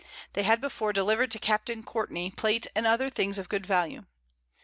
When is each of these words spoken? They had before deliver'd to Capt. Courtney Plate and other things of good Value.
They 0.33 0.41
had 0.41 0.61
before 0.61 0.93
deliver'd 0.93 1.29
to 1.29 1.37
Capt. 1.37 1.69
Courtney 1.85 2.31
Plate 2.31 2.65
and 2.75 2.87
other 2.87 3.07
things 3.07 3.37
of 3.37 3.49
good 3.49 3.67
Value. 3.67 4.05